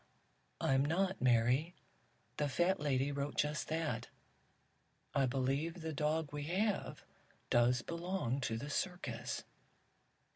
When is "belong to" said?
7.83-8.57